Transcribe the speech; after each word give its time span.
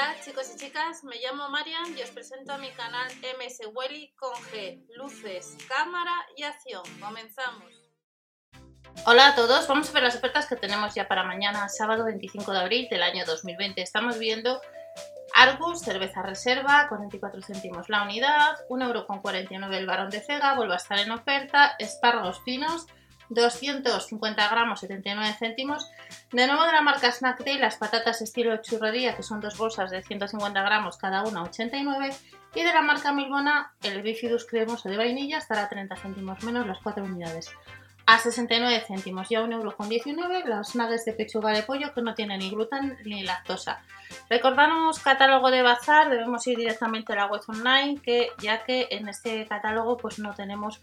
Hola 0.00 0.16
chicos 0.24 0.50
y 0.54 0.56
chicas, 0.56 1.04
me 1.04 1.16
llamo 1.16 1.50
Marian 1.50 1.94
y 1.94 2.00
os 2.00 2.08
presento 2.08 2.54
a 2.54 2.56
mi 2.56 2.70
canal 2.70 3.06
MS 3.38 3.68
Welly 3.74 4.14
con 4.16 4.32
G, 4.32 4.82
luces, 4.96 5.58
cámara 5.68 6.14
y 6.38 6.42
acción. 6.42 6.82
Comenzamos. 6.98 7.70
Hola 9.04 9.28
a 9.28 9.34
todos, 9.34 9.68
vamos 9.68 9.90
a 9.90 9.92
ver 9.92 10.04
las 10.04 10.16
ofertas 10.16 10.46
que 10.46 10.56
tenemos 10.56 10.94
ya 10.94 11.06
para 11.06 11.22
mañana, 11.24 11.68
sábado 11.68 12.06
25 12.06 12.50
de 12.50 12.58
abril 12.60 12.88
del 12.90 13.02
año 13.02 13.26
2020. 13.26 13.82
Estamos 13.82 14.18
viendo 14.18 14.62
Argus, 15.34 15.82
cerveza 15.82 16.22
reserva, 16.22 16.88
44 16.88 17.42
céntimos 17.42 17.90
la 17.90 18.02
unidad, 18.02 18.56
1,49€ 18.70 19.74
el 19.74 19.86
varón 19.86 20.08
de 20.08 20.20
cega, 20.22 20.54
vuelve 20.54 20.72
a 20.72 20.78
estar 20.78 20.98
en 20.98 21.10
oferta, 21.10 21.76
espárragos 21.78 22.40
finos, 22.42 22.86
250 23.30 24.48
gramos 24.48 24.80
79 24.80 25.34
céntimos. 25.38 25.90
De 26.32 26.46
nuevo 26.46 26.64
de 26.64 26.72
la 26.72 26.82
marca 26.82 27.10
Snack 27.10 27.44
Day, 27.44 27.58
las 27.58 27.76
patatas 27.76 28.20
estilo 28.20 28.56
churrería, 28.58 29.16
que 29.16 29.22
son 29.22 29.40
dos 29.40 29.56
bolsas 29.56 29.90
de 29.90 30.02
150 30.02 30.62
gramos 30.62 30.96
cada 30.96 31.22
una 31.22 31.42
89. 31.44 32.14
Y 32.54 32.62
de 32.62 32.72
la 32.72 32.82
marca 32.82 33.12
Milbona, 33.12 33.72
el 33.82 34.02
bifidus 34.02 34.44
cremoso 34.44 34.88
de 34.88 34.96
vainilla 34.96 35.38
estará 35.38 35.62
a 35.62 35.68
30 35.68 35.96
céntimos 35.96 36.42
menos 36.42 36.66
las 36.66 36.78
4 36.82 37.04
unidades. 37.04 37.50
A 38.06 38.18
69 38.18 38.82
céntimos 38.88 39.30
y 39.30 39.36
a 39.36 39.42
1,19€ 39.42 40.44
los 40.44 40.74
nuggets 40.74 41.04
de 41.04 41.12
pechuga 41.12 41.52
de 41.52 41.62
pollo 41.62 41.94
que 41.94 42.02
no 42.02 42.14
tienen 42.14 42.40
ni 42.40 42.50
gluten 42.50 42.98
ni 43.04 43.22
lactosa. 43.22 43.84
Recordamos 44.28 44.98
catálogo 44.98 45.52
de 45.52 45.62
bazar, 45.62 46.10
debemos 46.10 46.44
ir 46.48 46.58
directamente 46.58 47.12
a 47.12 47.16
la 47.16 47.26
web 47.26 47.42
online, 47.46 48.00
que 48.02 48.30
ya 48.42 48.64
que 48.64 48.88
en 48.90 49.08
este 49.08 49.46
catálogo 49.46 49.96
pues 49.96 50.18
no 50.18 50.34
tenemos 50.34 50.80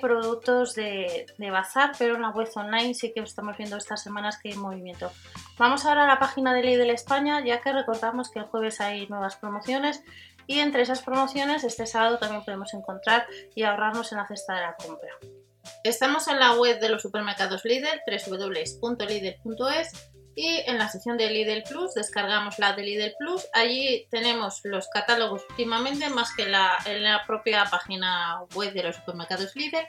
productos 0.00 0.74
de, 0.74 1.26
bazar, 1.50 1.92
pero 1.98 2.16
en 2.16 2.22
la 2.22 2.30
web 2.30 2.48
online 2.54 2.94
sí 2.94 3.12
que 3.12 3.20
estamos 3.20 3.56
viendo 3.56 3.76
estas 3.76 4.02
semanas 4.02 4.38
que 4.38 4.50
hay 4.50 4.56
movimiento. 4.56 5.10
Vamos 5.58 5.84
ahora 5.84 6.04
a 6.04 6.06
la 6.06 6.18
página 6.18 6.54
de 6.54 6.62
Lidl 6.62 6.90
España, 6.90 7.44
ya 7.44 7.60
que 7.60 7.72
recordamos 7.72 8.30
que 8.30 8.40
el 8.40 8.46
jueves 8.46 8.80
hay 8.80 9.06
nuevas 9.08 9.36
promociones 9.36 10.02
y 10.46 10.60
entre 10.60 10.82
esas 10.82 11.02
promociones 11.02 11.64
este 11.64 11.86
sábado 11.86 12.18
también 12.18 12.44
podemos 12.44 12.74
encontrar 12.74 13.26
y 13.54 13.62
ahorrarnos 13.62 14.12
en 14.12 14.18
la 14.18 14.26
cesta 14.26 14.54
de 14.54 14.60
la 14.62 14.76
compra. 14.76 15.10
Estamos 15.84 16.28
en 16.28 16.38
la 16.38 16.54
web 16.54 16.80
de 16.80 16.88
los 16.88 17.02
supermercados 17.02 17.64
Lidl, 17.64 18.00
www.lidl.es 18.28 20.10
y 20.40 20.62
en 20.66 20.78
la 20.78 20.88
sección 20.88 21.18
de 21.18 21.30
Lidl 21.30 21.64
Plus 21.68 21.92
descargamos 21.92 22.58
la 22.58 22.72
de 22.72 22.82
Lidl 22.82 23.14
Plus. 23.18 23.46
Allí 23.52 24.06
tenemos 24.10 24.60
los 24.64 24.88
catálogos 24.88 25.42
últimamente 25.50 26.08
más 26.08 26.34
que 26.34 26.46
la, 26.48 26.78
en 26.86 27.04
la 27.04 27.26
propia 27.26 27.66
página 27.70 28.40
web 28.54 28.72
de 28.72 28.84
los 28.84 28.96
supermercados 28.96 29.54
Lidl. 29.54 29.86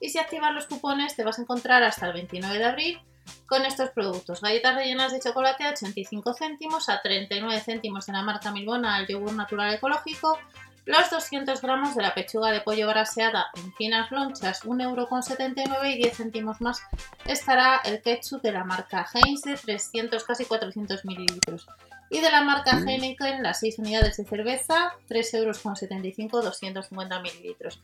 Y 0.00 0.08
si 0.08 0.18
activas 0.18 0.52
los 0.52 0.66
cupones 0.66 1.14
te 1.14 1.22
vas 1.22 1.38
a 1.38 1.42
encontrar 1.42 1.84
hasta 1.84 2.06
el 2.06 2.14
29 2.14 2.58
de 2.58 2.64
abril 2.64 3.00
con 3.46 3.64
estos 3.64 3.90
productos. 3.90 4.40
Galletas 4.40 4.74
rellenas 4.74 5.12
de 5.12 5.20
chocolate 5.20 5.62
a 5.62 5.70
85 5.70 6.34
céntimos, 6.34 6.88
a 6.88 7.00
39 7.00 7.60
céntimos 7.60 8.06
de 8.06 8.12
la 8.12 8.22
marca 8.22 8.50
Milbona 8.50 8.98
el 8.98 9.06
yogur 9.06 9.34
natural 9.34 9.72
ecológico, 9.72 10.36
los 10.84 11.10
200 11.10 11.60
gramos 11.62 11.94
de 11.94 12.02
la 12.02 12.14
pechuga 12.14 12.50
de 12.50 12.60
pollo 12.60 12.88
braseada 12.88 13.46
en 13.54 13.72
finas 13.74 14.10
lonchas, 14.10 14.64
1,79€ 14.64 15.92
y 15.92 15.96
10 15.98 16.16
céntimos 16.16 16.60
más 16.60 16.82
estará 17.24 17.80
el 17.84 18.02
ketchup 18.02 18.42
de 18.42 18.52
la 18.52 18.64
marca 18.64 19.06
Heinz 19.14 19.42
de 19.42 19.54
300, 19.54 20.24
casi 20.24 20.44
400 20.44 21.04
mililitros. 21.04 21.66
Y 22.10 22.20
de 22.20 22.30
la 22.30 22.42
marca 22.42 22.74
mm. 22.74 22.88
Heineken, 22.88 23.42
las 23.42 23.60
6 23.60 23.78
unidades 23.78 24.16
de 24.18 24.24
cerveza, 24.24 24.92
3,75€, 25.08 26.42
250 26.42 27.20
mililitros. 27.20 27.80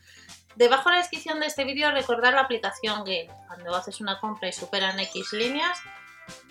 Debajo 0.57 0.89
en 0.89 0.97
la 0.97 1.01
descripción 1.01 1.41
de 1.41 1.47
este 1.47 1.65
vídeo 1.65 1.91
recordar 1.93 2.35
la 2.35 2.43
aplicación 2.43 3.05
Gale. 3.05 3.31
Cuando 3.47 3.75
haces 3.75 4.01
una 4.01 4.19
compra 4.21 4.49
y 4.49 4.53
superan 4.53 4.99
X 4.99 5.33
líneas, 5.33 5.79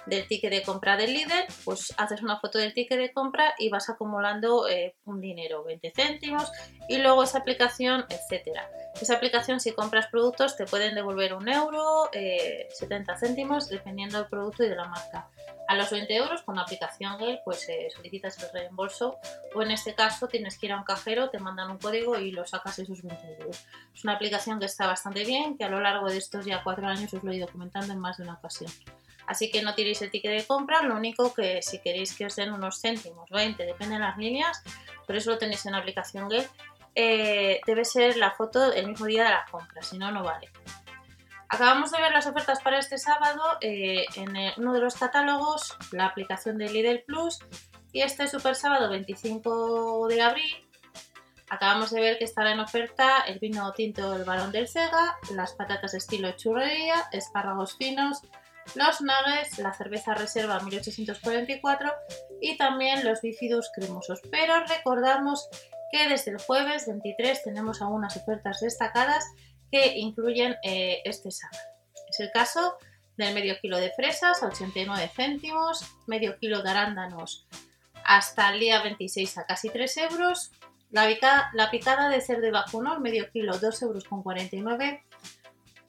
del 0.07 0.27
ticket 0.27 0.51
de 0.51 0.63
compra 0.63 0.97
del 0.97 1.13
líder, 1.13 1.45
pues 1.63 1.93
haces 1.97 2.21
una 2.21 2.39
foto 2.39 2.57
del 2.57 2.73
ticket 2.73 2.97
de 2.97 3.11
compra 3.11 3.53
y 3.57 3.69
vas 3.69 3.89
acumulando 3.89 4.67
eh, 4.67 4.95
un 5.05 5.21
dinero, 5.21 5.63
20 5.63 5.91
céntimos, 5.95 6.51
y 6.87 6.97
luego 6.97 7.23
esa 7.23 7.39
aplicación, 7.39 8.05
etcétera. 8.09 8.69
Esa 8.99 9.15
aplicación, 9.15 9.59
si 9.59 9.73
compras 9.73 10.07
productos, 10.07 10.55
te 10.55 10.65
pueden 10.65 10.95
devolver 10.95 11.33
un 11.33 11.47
euro, 11.49 12.09
70 12.11 13.13
eh, 13.13 13.15
céntimos, 13.19 13.69
dependiendo 13.69 14.17
del 14.17 14.27
producto 14.27 14.63
y 14.63 14.69
de 14.69 14.75
la 14.75 14.85
marca. 14.85 15.29
A 15.67 15.75
los 15.75 15.91
20 15.91 16.15
euros, 16.15 16.43
con 16.43 16.55
la 16.55 16.61
aplicación 16.61 17.17
Gale, 17.17 17.41
pues 17.43 17.67
eh, 17.67 17.89
solicitas 17.93 18.41
el 18.41 18.49
reembolso, 18.53 19.19
o 19.53 19.61
en 19.61 19.71
este 19.71 19.93
caso 19.93 20.27
tienes 20.27 20.57
que 20.57 20.67
ir 20.67 20.71
a 20.71 20.77
un 20.77 20.85
cajero, 20.85 21.29
te 21.29 21.39
mandan 21.39 21.69
un 21.69 21.77
código 21.77 22.17
y 22.17 22.31
lo 22.31 22.47
sacas 22.47 22.79
esos 22.79 23.01
20 23.01 23.37
euros. 23.39 23.65
Es 23.93 24.03
una 24.05 24.13
aplicación 24.13 24.59
que 24.59 24.65
está 24.65 24.87
bastante 24.87 25.25
bien, 25.25 25.57
que 25.57 25.65
a 25.65 25.69
lo 25.69 25.81
largo 25.81 26.07
de 26.07 26.17
estos 26.17 26.45
ya 26.45 26.63
cuatro 26.63 26.87
años 26.87 27.13
os 27.13 27.21
lo 27.21 27.31
he 27.31 27.35
ido 27.35 27.49
comentando 27.49 27.91
en 27.91 27.99
más 27.99 28.17
de 28.17 28.23
una 28.23 28.35
ocasión. 28.35 28.71
Así 29.27 29.51
que 29.51 29.61
no 29.61 29.75
tiréis 29.75 30.01
el 30.01 30.09
ticket 30.09 30.31
de 30.31 30.47
compra, 30.47 30.81
lo 30.81 30.95
único 30.95 31.33
que 31.33 31.61
si 31.61 31.79
queréis 31.79 32.15
que 32.15 32.25
os 32.25 32.35
den 32.35 32.53
unos 32.53 32.79
céntimos, 32.81 33.29
20, 33.29 33.63
depende 33.65 33.95
de 33.95 34.01
las 34.01 34.17
líneas, 34.17 34.63
por 35.05 35.15
eso 35.15 35.31
lo 35.31 35.37
tenéis 35.37 35.65
en 35.65 35.73
la 35.73 35.79
aplicación 35.79 36.31
Get, 36.31 36.49
eh, 36.95 37.59
debe 37.65 37.85
ser 37.85 38.17
la 38.17 38.31
foto 38.31 38.73
el 38.73 38.87
mismo 38.87 39.05
día 39.05 39.25
de 39.25 39.29
la 39.29 39.45
compra, 39.51 39.81
si 39.81 39.97
no, 39.97 40.11
no 40.11 40.23
vale. 40.23 40.49
Acabamos 41.49 41.91
de 41.91 42.01
ver 42.01 42.11
las 42.11 42.25
ofertas 42.25 42.61
para 42.61 42.79
este 42.79 42.97
sábado 42.97 43.41
eh, 43.61 44.05
en 44.15 44.33
uno 44.57 44.73
de 44.73 44.81
los 44.81 44.95
catálogos, 44.95 45.77
la 45.91 46.07
aplicación 46.07 46.57
de 46.57 46.69
Lidl 46.69 47.03
Plus, 47.05 47.39
y 47.91 48.01
este 48.01 48.27
super 48.27 48.55
sábado 48.55 48.89
25 48.89 50.07
de 50.07 50.21
abril 50.21 50.67
Acabamos 51.49 51.91
de 51.91 52.01
ver 52.01 52.17
que 52.17 52.25
estará 52.25 52.51
en 52.51 52.59
oferta 52.59 53.21
el 53.21 53.39
vino 53.39 53.71
tinto 53.71 54.11
del 54.11 54.25
Barón 54.25 54.51
del 54.51 54.67
Sega, 54.67 55.15
las 55.33 55.53
patatas 55.53 55.93
estilo 55.93 56.31
churrería, 56.33 57.07
espárragos 57.13 57.77
finos, 57.77 58.21
los 58.75 59.01
nuggets, 59.01 59.59
la 59.59 59.73
cerveza 59.73 60.13
reserva 60.13 60.59
1844 60.59 61.91
y 62.41 62.57
también 62.57 63.05
los 63.05 63.21
bifidus 63.21 63.69
cremosos. 63.73 64.21
Pero 64.29 64.53
recordamos 64.65 65.49
que 65.91 66.09
desde 66.09 66.31
el 66.31 66.37
jueves 66.39 66.87
23 66.87 67.43
tenemos 67.43 67.81
algunas 67.81 68.15
ofertas 68.17 68.59
destacadas 68.59 69.25
que 69.71 69.97
incluyen 69.97 70.55
eh, 70.63 71.01
este 71.05 71.31
sábado. 71.31 71.59
Es 72.09 72.19
el 72.19 72.31
caso 72.31 72.77
del 73.17 73.33
medio 73.33 73.57
kilo 73.59 73.77
de 73.77 73.91
fresas 73.91 74.43
a 74.43 74.47
89 74.47 75.11
céntimos, 75.15 75.85
medio 76.05 76.37
kilo 76.37 76.61
de 76.61 76.69
arándanos 76.69 77.47
hasta 78.07 78.53
el 78.53 78.59
día 78.61 78.81
26 78.81 79.37
a 79.37 79.45
casi 79.45 79.69
3 79.69 79.97
euros, 79.97 80.51
la, 80.91 81.07
la 81.53 81.69
picada 81.69 82.09
de 82.09 82.21
cerdo 82.21 82.49
vacuno, 82.51 82.99
medio 82.99 83.29
kilo 83.31 83.57
2 83.57 83.81
euros 83.81 84.05
con 84.05 84.23
49 84.23 85.03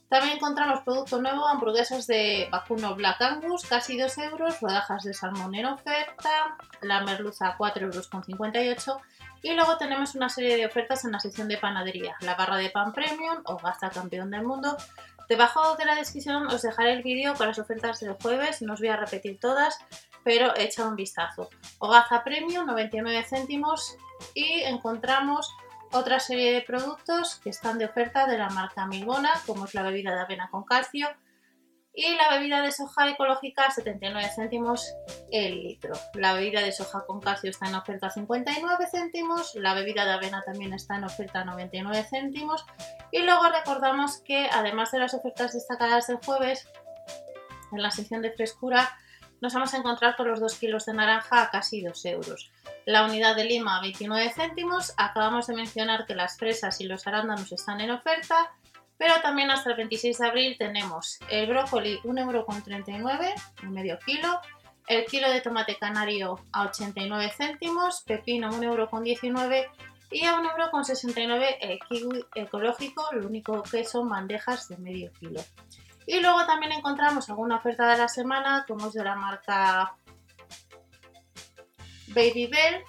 también 0.09 0.37
encontramos 0.37 0.81
producto 0.81 1.21
nuevo, 1.21 1.47
hamburguesas 1.47 2.07
de 2.07 2.49
vacuno 2.51 2.95
Black 2.95 3.21
Angus, 3.21 3.67
casi 3.67 3.99
2 3.99 4.19
euros, 4.19 4.61
rodajas 4.61 5.05
de 5.05 5.13
salmón 5.13 5.55
en 5.55 5.67
oferta, 5.67 6.57
la 6.81 7.03
merluza 7.03 7.55
4 7.59 7.87
euros 7.87 8.09
con 8.09 8.25
58 8.25 9.01
y 9.43 9.53
luego 9.53 9.77
tenemos 9.77 10.15
una 10.15 10.31
serie 10.31 10.57
de 10.57 10.67
ofertas 10.67 11.05
en 11.05 11.13
la 11.13 11.21
sección 11.21 11.47
de 11.49 11.59
panadería, 11.59 12.17
la 12.21 12.35
barra 12.35 12.57
de 12.57 12.71
pan 12.71 12.93
premium 12.93 13.43
o 13.45 13.59
gasta 13.59 13.91
campeón 13.91 14.31
del 14.31 14.43
mundo. 14.43 14.77
Debajo 15.29 15.77
de 15.77 15.85
la 15.85 15.95
descripción 15.95 16.47
os 16.47 16.63
dejaré 16.63 16.95
el 16.95 17.03
vídeo 17.03 17.35
con 17.35 17.47
las 17.47 17.59
ofertas 17.59 18.01
del 18.01 18.15
jueves, 18.15 18.63
no 18.63 18.73
os 18.73 18.81
voy 18.81 18.89
a 18.89 18.97
repetir 18.97 19.39
todas, 19.39 19.79
pero 20.25 20.57
echa 20.57 20.89
un 20.89 20.97
vistazo. 20.97 21.51
Hogaza 21.79 22.25
premium 22.25 22.65
99 22.67 23.27
céntimos 23.29 23.97
y 24.35 24.63
encontramos 24.63 25.55
otra 25.93 26.21
serie 26.21 26.53
de 26.53 26.63
productos 26.63 27.41
que 27.43 27.51
están 27.51 27.79
de 27.79 27.87
oferta 27.87 28.27
de 28.27 28.39
la 28.39 28.51
marca 28.51 28.87
Milbona, 28.87 29.33
como 29.47 29.65
es 29.65 29.75
la 29.75 29.83
bebida 29.83 30.15
de 30.15 30.21
avena 30.21 30.49
con 30.51 30.65
calcio 30.65 31.09
y 31.95 32.15
la 32.15 32.31
bebida 32.31 32.63
de 32.63 32.71
soja 32.71 33.09
ecológica 33.09 33.67
a 33.67 33.71
79 33.71 34.31
céntimos 34.35 34.95
el 35.33 35.63
litro. 35.63 35.95
La 36.15 36.33
bebida 36.33 36.61
de 36.61 36.71
soja 36.71 37.05
con 37.07 37.21
calcio 37.21 37.51
está 37.51 37.67
en 37.67 37.75
oferta 37.75 38.07
a 38.07 38.11
59 38.11 38.87
céntimos, 38.91 39.55
la 39.57 39.75
bebida 39.75 40.05
de 40.05 40.13
avena 40.13 40.43
también 40.43 40.73
está 40.75 40.97
en 40.97 41.05
oferta 41.05 41.41
a 41.41 41.45
99 41.45 42.07
céntimos 42.09 42.65
y 43.11 43.23
luego 43.23 43.49
recordamos 43.49 44.19
que 44.19 44.49
además 44.53 44.93
de 44.93 45.01
las 45.01 45.15
ofertas 45.15 45.55
destacadas 45.55 46.07
del 46.07 46.19
jueves, 46.19 46.69
en 47.73 47.83
la 47.83 47.91
sección 47.91 48.23
de 48.23 48.33
frescura 48.33 48.97
nos 49.41 49.55
vamos 49.55 49.75
a 49.75 49.79
encontrar 49.79 50.17
con 50.17 50.29
los 50.29 50.41
2 50.41 50.55
kilos 50.57 50.87
de 50.87 50.95
naranja 50.95 51.43
a 51.43 51.51
casi 51.51 51.83
2 51.83 52.05
euros 52.07 52.51
la 52.89 53.05
unidad 53.05 53.37
de 53.37 53.45
lima 53.45 53.77
a 53.77 53.83
29 53.83 54.33
céntimos. 54.35 54.95
Acabamos 54.97 55.47
de 55.47 55.55
mencionar 55.55 56.07
que 56.07 56.15
las 56.15 56.39
fresas 56.39 56.81
y 56.81 56.85
los 56.85 57.07
arándanos 57.07 57.53
están 57.53 57.83
en 57.83 57.91
oferta, 57.91 58.51
pero 58.97 59.21
también 59.21 59.51
hasta 59.51 59.69
el 59.69 59.77
26 59.77 60.17
de 60.17 60.27
abril 60.27 60.57
tenemos 60.59 61.19
el 61.29 61.47
brócoli 61.49 61.99
1,39€, 61.99 63.35
un 63.65 63.73
medio 63.75 63.99
kilo, 63.99 64.41
el 64.87 65.05
kilo 65.05 65.31
de 65.31 65.43
tomate 65.43 65.77
canario 65.77 66.41
a 66.51 66.63
89 66.63 67.31
céntimos, 67.37 68.05
pepino 68.07 68.51
1,19€ 68.53 69.67
y 70.11 70.25
a 70.25 70.41
1,69€ 70.41 71.57
el 71.61 71.79
kiwi 71.81 72.25
ecológico, 72.37 73.07
lo 73.13 73.27
único 73.27 73.63
que 73.65 73.85
son 73.85 74.09
bandejas 74.09 74.71
de 74.71 74.79
medio 74.79 75.13
kilo. 75.13 75.43
Y 76.09 76.21
luego 76.21 76.47
también 76.47 76.73
encontramos 76.73 77.29
alguna 77.29 77.57
oferta 77.57 77.87
de 77.87 77.99
la 77.99 78.09
semana, 78.09 78.65
como 78.67 78.87
es 78.87 78.95
de 78.95 79.05
la 79.05 79.15
marca 79.15 79.95
Baby 82.09 82.47
Bell, 82.47 82.83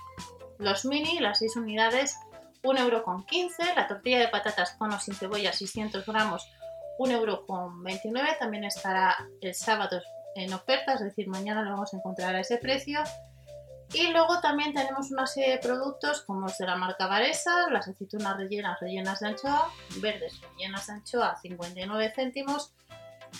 los 0.58 0.86
mini, 0.86 1.20
las 1.20 1.40
6 1.40 1.58
unidades, 1.58 2.18
1,15€. 2.64 3.76
La 3.76 3.88
tortilla 3.90 4.20
de 4.20 4.30
patatas 4.30 4.72
con 4.72 4.94
o 4.94 5.00
sin 5.02 5.16
cebolla, 5.16 5.52
600 5.52 6.06
gramos, 6.06 6.50
1,29€. 6.98 8.38
También 8.40 8.64
estará 8.64 9.18
el 9.42 9.54
sábado 9.54 10.02
en 10.36 10.54
oferta, 10.54 10.94
es 10.94 11.02
decir, 11.02 11.28
mañana 11.28 11.62
lo 11.62 11.72
vamos 11.72 11.94
a 11.94 11.98
encontrar 11.98 12.34
a 12.38 12.40
ese 12.40 12.58
precio. 12.58 13.02
Y 13.92 14.14
luego 14.14 14.40
también 14.40 14.74
tenemos 14.74 15.12
una 15.12 15.28
serie 15.28 15.52
de 15.52 15.58
productos 15.58 16.22
como 16.22 16.48
es 16.48 16.58
de 16.58 16.68
la 16.68 16.78
marca 16.78 17.08
Varesa, 17.08 17.70
las 17.70 17.86
aceitunas 17.86 18.38
rellenas, 18.38 18.80
rellenas 18.80 19.20
de 19.20 19.28
anchoa, 19.28 19.70
verdes 19.98 20.40
rellenas 20.40 20.88
de 20.88 20.94
anchoa 20.94 21.36
59 21.42 22.14
céntimos. 22.16 22.72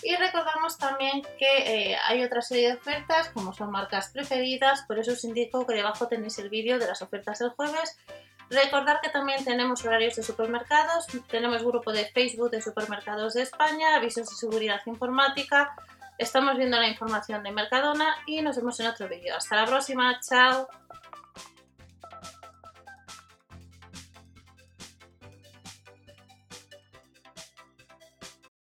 Y 0.02 0.16
recordamos 0.16 0.78
también 0.78 1.22
que 1.38 1.92
eh, 1.92 1.96
hay 2.06 2.22
otra 2.22 2.42
serie 2.42 2.68
de 2.68 2.74
ofertas 2.74 3.28
como 3.30 3.52
son 3.52 3.70
marcas 3.70 4.08
preferidas, 4.08 4.82
por 4.82 4.98
eso 4.98 5.12
os 5.12 5.24
indico 5.24 5.66
que 5.66 5.74
debajo 5.74 6.08
tenéis 6.08 6.38
el 6.38 6.48
vídeo 6.48 6.78
de 6.78 6.86
las 6.86 7.02
ofertas 7.02 7.38
del 7.38 7.50
jueves. 7.50 7.98
Recordar 8.48 9.00
que 9.00 9.10
también 9.10 9.44
tenemos 9.44 9.84
horarios 9.84 10.16
de 10.16 10.22
supermercados, 10.22 11.06
tenemos 11.28 11.62
grupo 11.62 11.92
de 11.92 12.06
Facebook 12.06 12.50
de 12.50 12.60
supermercados 12.60 13.34
de 13.34 13.42
España, 13.42 13.94
avisos 13.94 14.28
de 14.28 14.34
seguridad 14.34 14.80
informática, 14.86 15.74
Estamos 16.20 16.58
viendo 16.58 16.78
la 16.78 16.86
información 16.86 17.42
de 17.42 17.50
Mercadona 17.50 18.14
y 18.26 18.42
nos 18.42 18.54
vemos 18.54 18.78
en 18.78 18.88
otro 18.88 19.08
vídeo. 19.08 19.34
Hasta 19.34 19.56
la 19.56 19.64
próxima, 19.64 20.20
chao. 20.20 20.68